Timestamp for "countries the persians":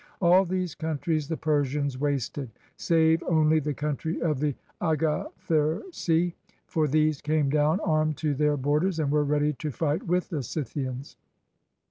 0.73-1.95